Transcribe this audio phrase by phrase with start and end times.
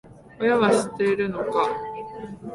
[0.39, 1.69] 親は知ってるのか？